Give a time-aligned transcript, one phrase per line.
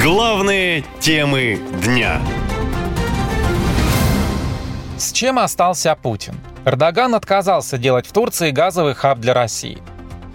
[0.00, 2.20] Главные темы дня.
[4.96, 6.34] С чем остался Путин?
[6.64, 9.78] Эрдоган отказался делать в Турции газовый хаб для России.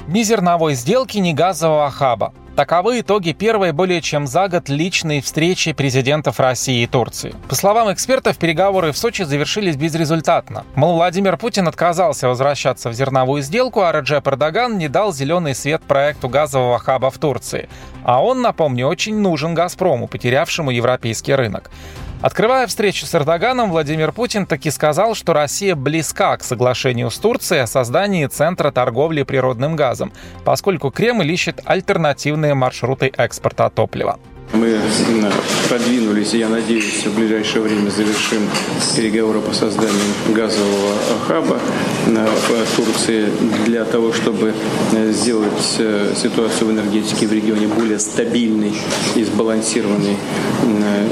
[0.10, 2.34] Ни зерновой сделки, ни газового хаба.
[2.55, 7.33] Таковы итоги первой более чем за год личной встречи президентов России и Турции.
[7.49, 10.63] По словам экспертов, переговоры в Сочи завершились безрезультатно.
[10.76, 15.81] Мол, Владимир Путин отказался возвращаться в зерновую сделку, а Реджеп Эрдоган не дал зеленый свет
[15.81, 17.70] проекту газового хаба в Турции.
[18.04, 21.72] А он, напомню, очень нужен «Газпрому», потерявшему европейский рынок.
[22.23, 27.63] Открывая встречу с Эрдоганом, Владимир Путин таки сказал, что Россия близка к соглашению с Турцией
[27.63, 30.13] о создании Центра торговли природным газом,
[30.46, 34.20] поскольку Кремль ищет альтернативные маршруты экспорта топлива.
[34.53, 34.80] Мы
[35.67, 38.48] продвинулись, и я надеюсь, в ближайшее время завершим
[38.95, 40.93] переговоры по созданию газового
[41.27, 41.59] хаба
[42.05, 43.29] в Турции
[43.66, 44.53] для того, чтобы
[45.09, 48.73] сделать э, ситуацию в энергетике в регионе более стабильной
[49.16, 50.17] и сбалансированной.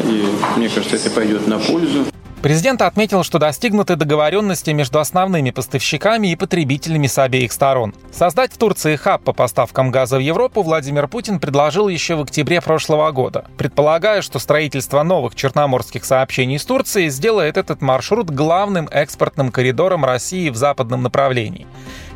[0.08, 0.26] И
[0.58, 2.06] мне кажется, это пойдет на пользу.
[2.42, 7.94] Президент отметил, что достигнуты договоренности между основными поставщиками и потребителями с обеих сторон.
[8.12, 12.60] Создать в Турции хаб по поставкам газа в Европу Владимир Путин предложил еще в октябре
[12.60, 19.52] прошлого года, предполагая, что строительство новых черноморских сообщений с Турцией сделает этот маршрут главным экспортным
[19.52, 21.68] коридором России в западном направлении.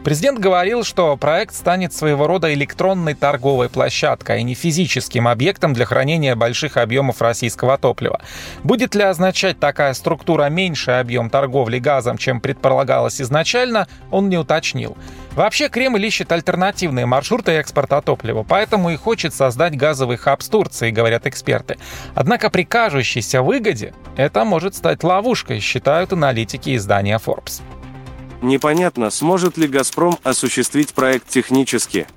[0.03, 5.85] Президент говорил, что проект станет своего рода электронной торговой площадкой, а не физическим объектом для
[5.85, 8.21] хранения больших объемов российского топлива.
[8.63, 14.95] Будет ли означать такая структура меньший объем торговли газом, чем предполагалось изначально, он не уточнил.
[15.35, 20.91] Вообще Кремль ищет альтернативные маршруты экспорта топлива, поэтому и хочет создать газовый хаб с Турцией,
[20.91, 21.77] говорят эксперты.
[22.13, 27.61] Однако при кажущейся выгоде это может стать ловушкой, считают аналитики издания Forbes.
[28.41, 32.07] Непонятно, сможет ли «Газпром» осуществить проект технически.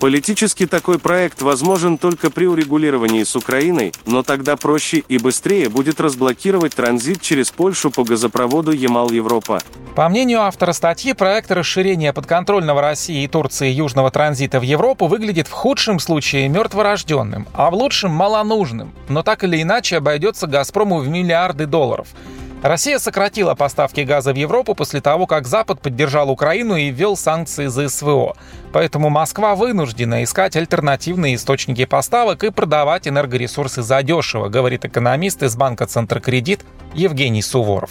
[0.00, 6.00] Политически такой проект возможен только при урегулировании с Украиной, но тогда проще и быстрее будет
[6.00, 9.62] разблокировать транзит через Польшу по газопроводу Ямал-Европа.
[9.94, 15.46] По мнению автора статьи, проект расширения подконтрольного России и Турции южного транзита в Европу выглядит
[15.46, 21.08] в худшем случае мертворожденным, а в лучшем– малонужным, но так или иначе обойдется «Газпрому» в
[21.08, 22.08] миллиарды долларов–
[22.64, 27.66] Россия сократила поставки газа в Европу после того, как Запад поддержал Украину и ввел санкции
[27.66, 28.38] за СВО.
[28.72, 35.84] Поэтому Москва вынуждена искать альтернативные источники поставок и продавать энергоресурсы задешево, говорит экономист из банка
[35.84, 36.64] Центркредит
[36.94, 37.90] Евгений Суворов.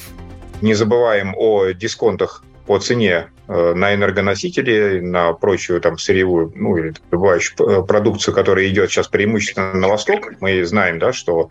[0.64, 6.96] Не забываем о дисконтах по цене э, на энергоносители, на прочую там сырьевую, ну или
[7.12, 10.32] добывающую продукцию, которая идет сейчас преимущественно на восток.
[10.40, 11.50] Мы знаем, да, что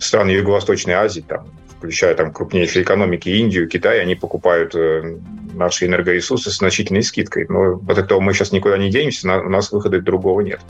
[0.00, 5.18] страны Юго-Восточной Азии, там, включая там крупнейшие экономики, Индию, Китай, они покупают э,
[5.54, 7.46] наши энергоресурсы с значительной скидкой.
[7.48, 10.60] Но от этого мы сейчас никуда не денемся, у нас выхода другого нет.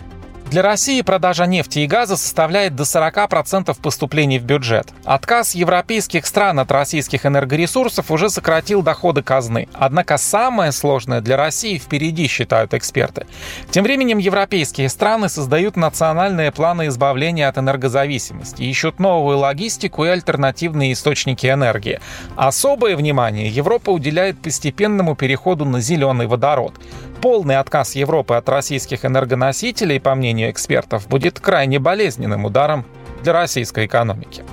[0.56, 4.88] Для России продажа нефти и газа составляет до 40% поступлений в бюджет.
[5.04, 9.68] Отказ европейских стран от российских энергоресурсов уже сократил доходы казны.
[9.74, 13.26] Однако самое сложное для России впереди, считают эксперты.
[13.70, 20.94] Тем временем европейские страны создают национальные планы избавления от энергозависимости, ищут новую логистику и альтернативные
[20.94, 22.00] источники энергии.
[22.34, 26.72] Особое внимание Европа уделяет постепенному переходу на зеленый водород.
[27.20, 32.84] Полный отказ Европы от российских энергоносителей, по мнению экспертов, будет крайне болезненным ударом
[33.22, 34.44] для российской экономики.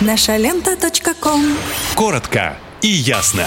[0.00, 0.76] Наша лента.
[1.94, 3.46] Коротко и ясно.